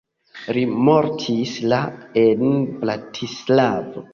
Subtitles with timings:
[0.55, 1.81] Li mortis la
[2.25, 4.07] en Bratislavo.